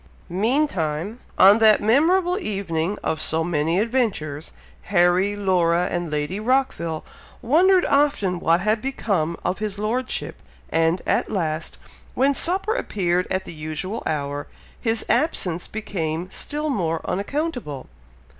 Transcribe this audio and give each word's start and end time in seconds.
Meantime, 0.29 1.19
on 1.37 1.59
that 1.59 1.79
memorable 1.79 2.39
evening 2.39 2.97
of 3.03 3.21
so 3.21 3.43
many 3.43 3.77
adventures, 3.79 4.51
Harry, 4.85 5.35
Laura, 5.35 5.85
and 5.91 6.09
Lady 6.09 6.39
Rockville, 6.39 7.05
wondered 7.43 7.85
often 7.85 8.39
what 8.39 8.61
had 8.61 8.81
become 8.81 9.37
of 9.45 9.59
his 9.59 9.77
Lordship, 9.77 10.41
and, 10.71 11.03
at 11.05 11.29
last, 11.29 11.77
when 12.15 12.33
supper 12.33 12.73
appeared 12.73 13.27
at 13.29 13.45
the 13.45 13.53
usual 13.53 14.01
hour, 14.07 14.47
his 14.81 15.05
absence 15.07 15.67
became 15.67 16.31
still 16.31 16.71
more 16.71 17.01
unaccountable! 17.05 17.85